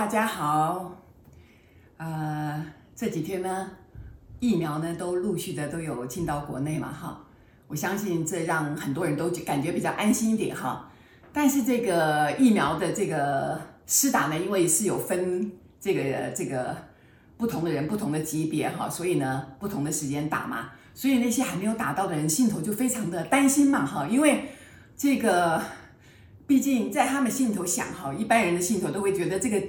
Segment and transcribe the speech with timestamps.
[0.00, 0.96] 大家好。
[1.98, 2.64] 呃，
[2.96, 3.70] 这几天呢，
[4.38, 7.22] 疫苗呢都陆续的都有进到国内嘛，哈，
[7.66, 10.90] 我相信这让很多人都感觉比较安心一点，哈。
[11.34, 16.74] 但是这个疫苗的这个施打呢，因为是有分这个这个
[17.36, 24.48] 不同的人、不同的级别，哈，所以呢，不同的时间打嘛，所以那些还没有打到的人心头就非常的担心嘛，哈，因为
[24.96, 25.62] 这个。
[26.46, 29.62] 毕竟在他们心头想哈，一般人的心头都会觉得这个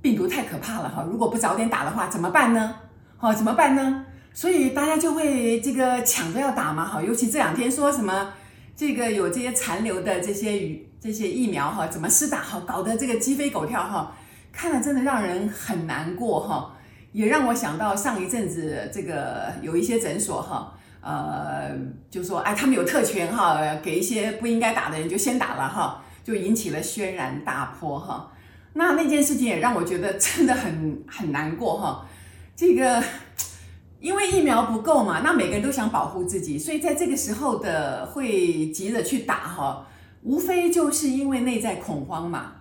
[0.00, 1.04] 病毒太可怕了哈。
[1.10, 2.74] 如果不早点打的话，怎么办呢？
[3.16, 4.04] 好，怎么办呢？
[4.32, 7.02] 所以大家就会这个抢着要打嘛哈。
[7.02, 8.32] 尤其这两天说什么
[8.76, 14.12] 这个有这些残留的这些与这些疫苗哈，怎么施打哈，搞得这个鸡飞狗跳哈，
[14.52, 16.74] 看了真的让人很难过哈。
[17.12, 21.70] 也让我想到上一阵子这个有一些诊所哈，呃，
[22.10, 26.02] 就说哎，他们有特权哈，给一些不应该打的人就先打了哈。
[26.22, 28.30] 就引起了轩然大波哈，
[28.78, 32.06] 那那件事情也让我觉得真的很很难过哈。
[32.54, 33.02] 这个
[33.98, 39.84] 因为疫苗不够嘛，那每个人都想保护自己，所以在这个时候的会急着去打哈，
[40.22, 42.52] 无非就是因为内在恐慌嘛，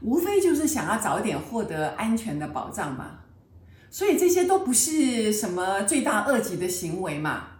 [0.00, 3.20] 无非就是想要早点获得安全的保障嘛，
[3.92, 7.50] 所以这些都不是什么罪大恶极的行为嘛。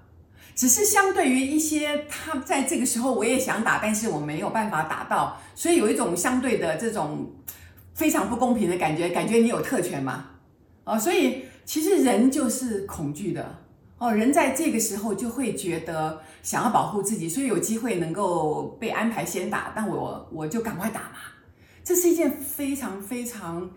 [0.56, 7.28] 只是相对于一些，他在这个时候我也想打，但是我没有办法打到，所以有一种相对的这种
[7.94, 10.26] 非常不公平的感觉，感觉你有特权嘛？
[10.84, 13.58] 哦，所以其实人就是恐惧的
[13.96, 21.16] 哦，人在这个时候就会觉得想要保护自己，所以有机会能够被安排先打，但我我就赶快打嘛，
[21.82, 23.70] 这是一件非常非常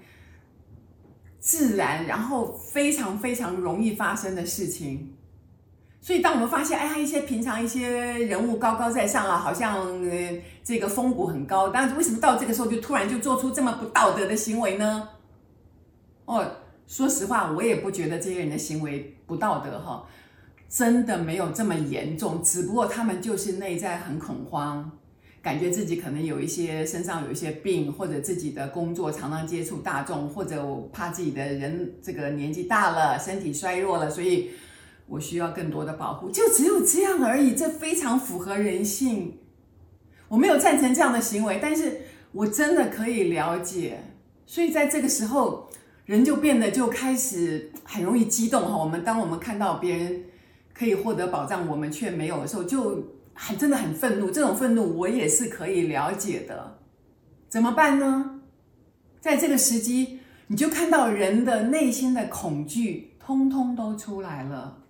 [1.39, 5.13] 自然，然后非常非常容易发生的事情。
[6.07, 9.85] 所以，当我们发现，哎呀，一些平常一些人物高高在上啊，好像
[10.63, 15.09] 这个风骨很高，但是为什么到这个时候就突然就做出这么不道德的行为呢？
[16.23, 16.49] 哦，
[16.87, 20.05] 说实话，我也不觉得这些人的行为不道德哈，
[20.69, 24.89] 真的没有这么严重，只不过他们就是内在很恐慌，
[25.41, 34.51] 感觉自己可能有一些身上有一些病，或者自己的工作常常接触大众，或者我怕自己的人这个年纪大了，身体衰弱了，所以。
[35.07, 37.55] 我需要更多的保护，就只有这样而已。
[37.55, 39.39] 这非常符合人性。
[40.27, 42.01] 我没有赞成这样的行为，但是
[42.33, 44.03] 我真的可以了解。
[44.45, 45.69] 所以在这个时候，
[46.05, 48.77] 人就变得就开始很容易激动哈。
[48.77, 50.23] 我们当我们看到别人
[50.73, 53.03] 可以获得保障，我们却没有的时候，就
[53.33, 54.29] 很真的很愤怒。
[54.29, 56.79] 这种愤怒我也是可以了解的。
[57.47, 58.41] 怎么办呢？
[59.21, 64.83] 在这个时机，你就看到人的内心的恐惧，通通都出来了。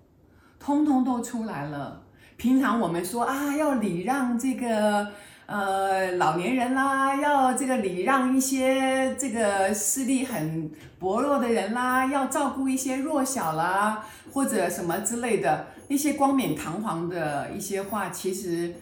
[0.59, 2.03] 通通都出来了。
[2.37, 5.11] 平常我们说啊，要礼让这个
[5.47, 10.69] 呃老年人啦，要这个礼让一些这个视力很
[10.99, 18.75] 薄弱的人啦，要照顾一些弱小啦，或者什么之类的那些冠冕堂皇的一些话，其实，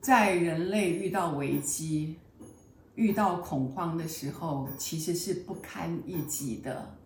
[0.00, 2.16] 在人类遇到危机、
[2.96, 6.96] 遇到恐慌的时候，其实是不堪一击的，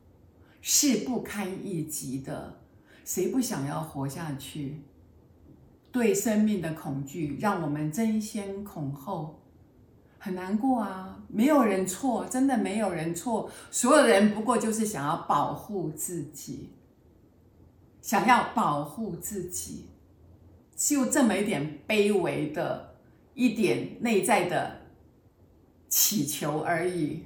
[0.63, 2.57] 是不堪一击的。
[3.05, 4.83] 谁不想要活下去？
[5.93, 9.43] 对生命的恐惧让我们争先恐后，
[10.21, 11.21] 很难过啊！
[11.27, 16.71] 没有人错，真的没有人错，所有人不过就是想要保护自己，
[18.01, 19.87] 想要保护自己，
[20.77, 22.95] 就这么一点卑微的
[23.35, 24.83] 一点内在的
[25.89, 27.25] 祈求而已。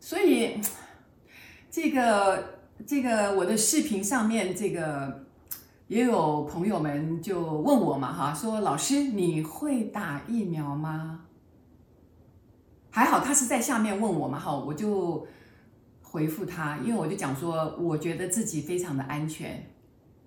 [0.00, 0.60] 所以，
[1.70, 2.57] 这个。
[2.86, 5.26] 这个我的视频上面，这个
[5.88, 11.24] 也有朋友们就问我嘛，哈，说老师你会打疫苗吗？
[12.90, 15.26] 还好他是在下面问我嘛，哈，我就
[16.02, 19.70] 回复他，因为我就讲说，我觉得自己非常的安全，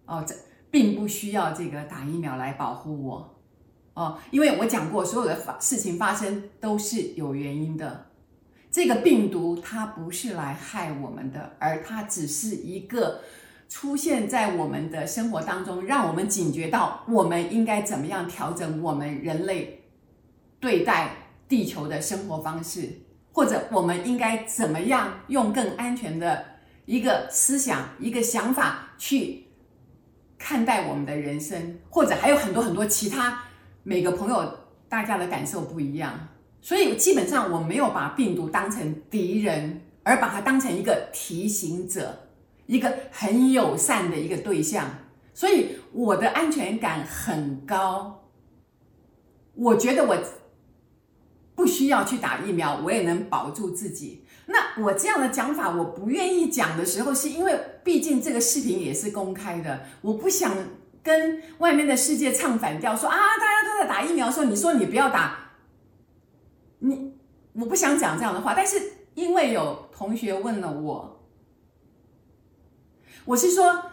[0.06, 0.35] 哦，这
[0.69, 3.35] 并不需要这个打疫苗来保护我，
[3.96, 8.10] 哦，因为我讲过，所有的发事情发生都是有原因的。
[8.72, 13.22] 这个病毒它不是来害我们的，而它只是一个
[13.68, 19.84] 出现在我们的生活当中，让我们警觉到我们应该怎么样调整我们人类
[20.59, 21.12] 对待
[21.50, 22.90] 地球的生活方式，
[23.34, 26.46] 或者我们应该怎么样用更安全的
[26.85, 29.47] 一个思想、一个想法去
[30.38, 33.44] 看待我们的人生，或者还有很多很多其他，
[33.84, 36.28] 每个朋友大家的感受不一样。
[36.61, 42.28] 所以基本上我没有把病毒当成敌人，而把它当成一个提醒者，
[42.67, 44.87] 一个很友善的一个对象。
[45.34, 48.25] 所以我的安全感很高。
[49.55, 50.17] 我觉得我
[51.55, 54.25] 不需要去打疫苗，我也能保住自己。
[54.46, 60.53] 那我这样的讲法，我不愿意讲的时候，是因为毕竟这个视频也是公开的，我不想
[61.02, 65.41] 跟外面的世界唱反调，说啊，大家都在打疫苗的时候，你说你不要打，
[67.61, 68.53] 我不想讲这样的话。
[68.53, 71.23] 但是因为有同学问了我，
[73.23, 73.84] 我是说。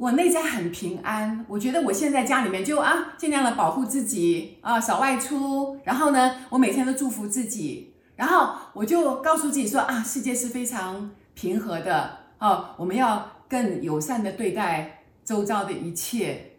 [0.00, 5.78] 我内在很平安，我觉得我现在家里面就啊，尽量的保护自己啊，少外出。
[5.84, 16.52] 然后呢，我每天都祝福自己，然后我就告诉自己说啊，世界是非常平和的啊，我们要更友善的对待周遭的一切。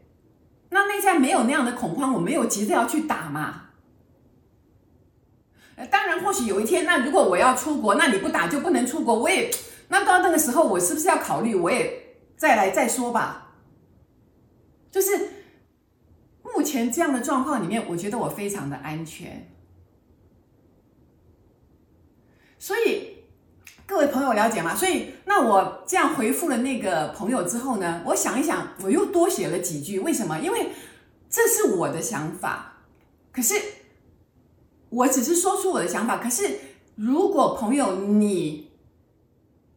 [0.70, 3.71] 那内在没有那样的恐慌，我没有急着要去打嘛。
[5.88, 9.50] 当然，或许有一天，那如果我要出国，那你不打就不能出国，我也
[9.90, 11.56] 那到那个时候，我是不是要考虑？
[11.56, 12.00] 我也。
[12.38, 13.54] 再来再说吧，
[14.90, 15.30] 就是
[16.42, 19.48] 目前这样的状况里面，我觉得我非常的安全。
[22.58, 23.18] 所以
[23.86, 24.74] 各位朋友了解吗？
[24.76, 30.00] 所以那我这样回复了那个朋友之后呢，我想一想，我又多写了几句。
[30.00, 30.40] 为什么？
[30.40, 30.72] 因为
[31.30, 32.82] 这是我的想法。
[33.32, 33.54] 可是
[34.92, 36.18] 我只是说出我的想法。
[36.18, 36.60] 可是
[36.96, 38.72] 如果朋友你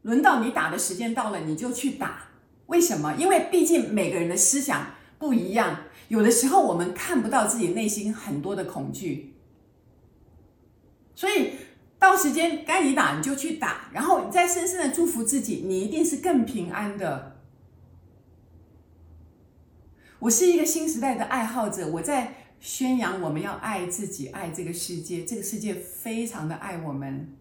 [0.02, 2.28] 轮到你打的时间到了，你就去打。
[2.66, 3.14] 为什么？
[3.16, 9.34] 因为毕竟每个人的思想不一样，有的时候我们看不到自己内心很多的恐惧，
[11.14, 11.52] 所以
[11.98, 17.36] 到时间该你打你就去打，然后你再深深的祝福自己，你一定是更平安的。
[20.20, 27.36] 我是一个新时代的爱好者，我在宣扬我们要爱自己，爱这个世界，这个世界非常的爱我们。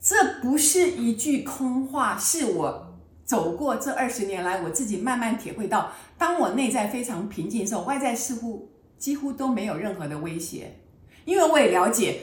[0.00, 3.00] 这不是一句空话，是我。
[3.24, 10.76] 走过这二十年来，我自己慢慢体会到，当我内在非常平静的时候，外在似乎几乎都没有任何的威胁，
[11.24, 12.20] 因为我也了解，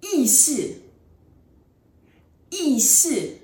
[0.00, 0.80] 意识，
[2.48, 3.38] 意识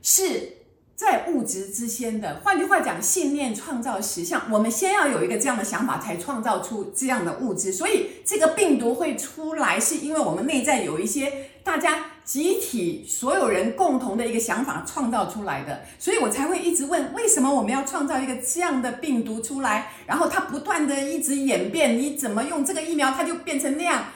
[0.00, 0.55] 是
[0.96, 2.40] 在物质之先的。
[2.42, 4.50] 换句话讲，信念创造实相。
[4.50, 7.72] 我们先要有一个这样的想法，才创造出这样的物质。
[7.72, 12.06] 所以，这个病毒会出来，是因为我们内在有一些大家。
[12.26, 19.92] 集体所有人共同的一个想法创造出来的，所以我才会一直问：为什么我们要创造一个这样的病毒出来？
[20.06, 24.06] 然后它不断的一直演变，你怎么用这个疫苗，它就变成那样？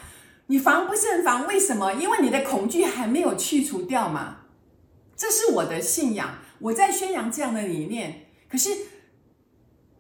[0.47, 1.93] 你防不胜防，为什么？
[1.93, 4.39] 因为你的恐惧还没有去除掉嘛。
[5.21, 8.29] 这是我的信仰，我在宣扬这样的理念。
[8.49, 8.71] 可是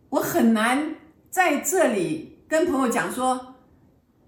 [0.08, 0.94] 我很难
[1.28, 3.49] 在这里跟朋友讲说。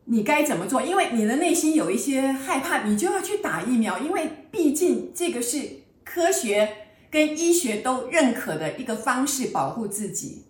[0.05, 0.83] 你该怎么做？
[0.83, 4.01] 因为你的内心有一些害怕，你就要去打疫苗。
[4.01, 10.47] 因为毕竟这个是科学跟医学都认可的一个方式，保护自己。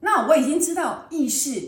[0.00, 1.62] 那我已经知道，意识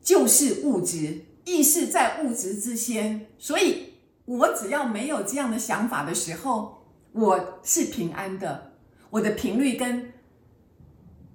[0.00, 3.87] 就是物质，意识在物质之先，所以
[4.28, 8.72] 我只要没有这样的想法的时候，我是平安的。
[9.10, 10.12] 我的频率跟。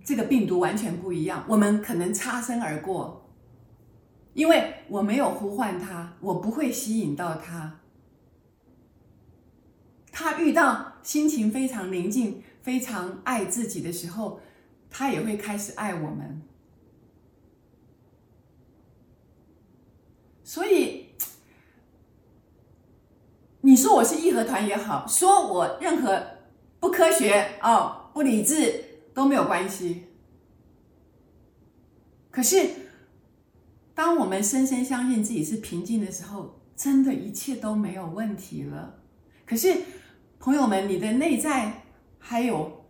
[0.05, 3.31] 这个病毒完全不一样，我们可能擦身而过，
[4.33, 7.79] 因为我没有呼唤他，我不会吸引到他。
[10.11, 14.41] 他遇到心情非常宁静、非常爱自己的时候，
[14.89, 16.41] 他也会开始爱我们。
[20.43, 20.92] 所以，
[23.63, 26.23] 你说我是义和团也好，说我任何
[26.79, 28.91] 不科学哦，不理智。
[29.13, 30.05] 都没有关系。
[32.31, 32.67] 可是，
[33.93, 38.95] 当我们深深相信自己是平静的时候，真的一切都没有问题了。
[39.45, 39.83] 可是，
[40.39, 41.83] 朋友们，你的内在
[42.17, 42.85] 还有，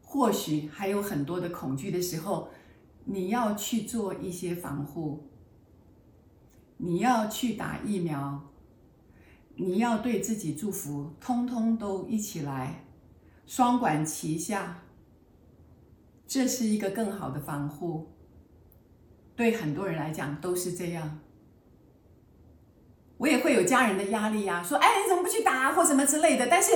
[0.00, 2.50] 或许还有很多的恐惧的时候，
[3.04, 5.28] 你要去做一些防护，
[6.76, 8.40] 你要去打疫苗，
[9.56, 12.84] 你要对自己祝福，通通都一起来，
[13.46, 14.82] 双管齐下。
[16.26, 18.08] 这是一个更好的防护，
[19.36, 21.20] 对很多人来讲都是这样。
[23.16, 26.72] 我也会有家人的压力呀，说：“哎，你怎么不去打或什么之类的？”但是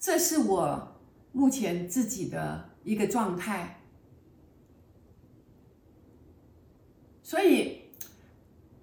[0.00, 1.00] 这是我
[1.32, 3.82] 目前自己的一个状态，
[7.22, 7.81] 所以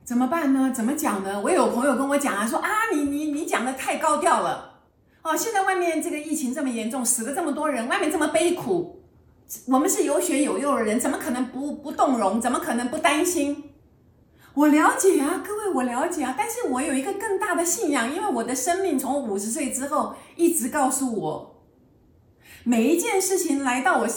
[0.10, 0.72] 怎么办呢？
[0.74, 1.40] 怎么讲呢？
[1.40, 4.80] 我有朋友跟我讲啊，说：“啊，你你你讲的太高调了
[5.22, 5.38] 哦！
[5.38, 9.04] 现在外面这个疫情这么严重，死了这么多人，外面这么悲苦。”
[9.70, 12.42] 我们是有血有肉的人，怎么可能不不动容？
[12.42, 13.66] 怎么可能不担心？
[14.56, 16.34] 我了解啊，各位，我了解啊。
[16.36, 21.66] 但是我有一个更大的信仰，因为我的生命从五十岁之后一直告诉我，
[22.64, 24.08] 每一件事情来到我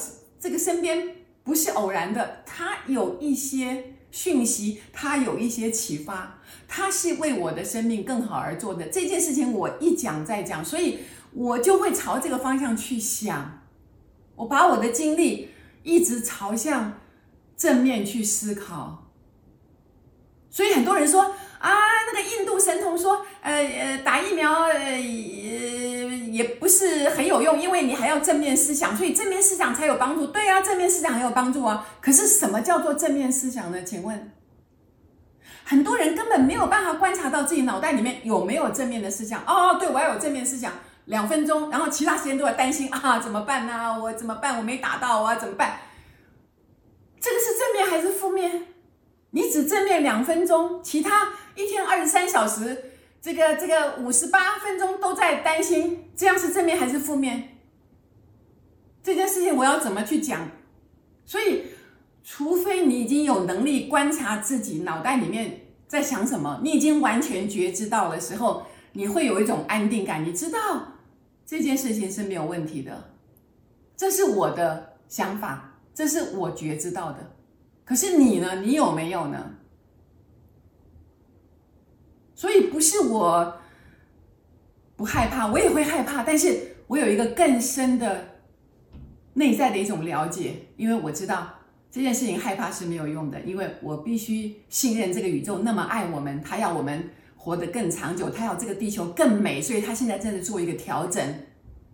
[0.40, 6.38] 这个身边，不是偶然的，它有一些讯息，它有一些启发，
[6.68, 8.86] 它是为我的生命更好而做的。
[8.86, 10.98] 这件事情我一讲再讲，所以
[11.32, 13.62] 我就会朝这个方向去想。
[14.36, 15.48] 我把我的精力
[15.82, 17.00] 一直朝向
[17.56, 19.10] 正面去思考。
[20.50, 21.22] 所以很多人说
[21.58, 21.70] 啊，
[22.06, 25.81] 那个印度神童说，呃呃，打疫苗，呃。
[26.32, 30.26] 也不是很有用，因为你还要正面思想，所以正面思想才有帮助。
[30.28, 31.86] 对啊，正面思想很有帮助啊。
[32.00, 33.84] 可是什么叫做正面思想呢？
[33.84, 34.32] 请问，
[35.62, 39.42] 很多人根本没有办法观察到自己脑袋里面有没有正面的思想。
[39.46, 40.72] 哦，对，我要有正面思想，
[41.04, 44.56] 两分钟，然后其他时间都在担心啊，怎么办呢、我怎么办？
[44.56, 45.80] 我没打到啊，怎么办？
[47.20, 48.68] 这个是正面还是负面？
[49.32, 52.91] 你只正面两分钟，其他一天二十三小时。
[53.22, 57.50] 这个这个五十八分钟都在担心，这样是正面还是负面？
[59.00, 60.50] 这件事情我要怎么去讲？
[61.24, 61.62] 所以，
[62.24, 70.24] 除非你已经有能力观察自己脑袋里面在想什么，你已经完全觉知到的时候，你会有一种安定感。
[70.24, 70.58] 你知道
[71.46, 73.12] 这件事情是没有问题的，
[73.96, 77.36] 这是我的想法，这是我觉知到的。
[77.84, 78.60] 可是你呢？
[78.62, 79.54] 你有没有呢？
[82.42, 83.60] 所以不是我
[84.96, 88.40] 不害怕，我也会害怕，但是我有一个更深的
[89.34, 91.54] 内在的一种了解，因为我知道
[91.88, 101.24] 这件事情害怕是没有用的，因为我必须信任这个宇宙那么爱我们，他要我们活得更长久，他要这个地球更美，所以他现在正在做一个调整，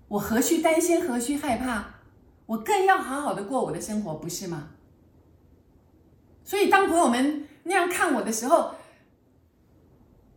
[0.08, 1.96] 我何须担心，何须害怕？
[2.46, 4.70] 我更要好好的过我的生活，不是吗？
[6.42, 8.70] 所以当朋友们那样看我的时候，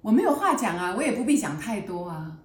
[0.02, 2.38] 我没有话讲啊，我也不必讲太多啊。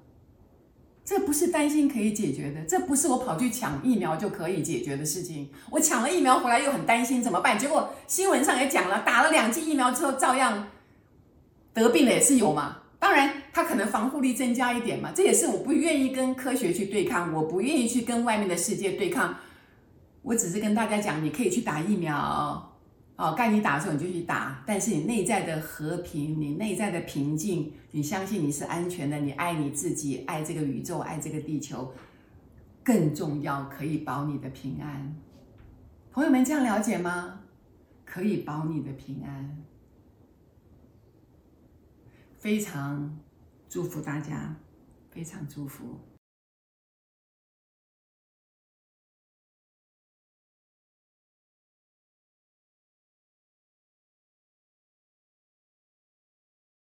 [1.05, 5.49] 这不是担心可以解决的，这不是我跑去抢疫苗就可以解决的事情。
[5.71, 7.57] 我抢了疫苗回来又很担心怎么办？
[7.57, 10.67] 结果新闻上也讲了，打了两剂疫苗之后照样
[11.73, 12.79] 得病的也是有嘛。
[12.99, 15.13] 当然，他可能防护力增加一点嘛。
[15.15, 19.37] 这也是我不愿意跟科学去对抗，我不愿意去跟外面的世界对抗。
[20.23, 22.76] 我只是跟大家讲，你可以去打疫苗。
[23.17, 31.95] 哦，该你打的时候你就去打，但是你内在的和平，你内在的平静，你相信你是安全的，你爱你自己，爱这个宇宙，爱这个地球，
[32.85, 35.17] 更重要，可以保你的平安。
[36.13, 37.41] 朋友们这样了解吗？
[38.05, 39.65] 可以保你的平安，
[42.37, 43.19] 非常
[43.69, 44.55] 祝福大家，
[45.11, 45.99] 非常祝福。